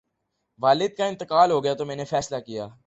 والد 0.59 0.95
کا 0.97 1.05
انتقال 1.05 1.51
ہو 1.51 1.63
گیا 1.63 1.73
تو 1.73 1.85
میں 1.85 1.95
نے 1.95 2.05
فیصلہ 2.05 2.39
کیا 2.39 2.67